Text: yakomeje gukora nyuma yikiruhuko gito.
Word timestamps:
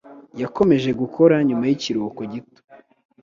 yakomeje 0.41 0.89
gukora 1.01 1.35
nyuma 1.47 1.63
yikiruhuko 1.69 2.21
gito. 2.31 2.61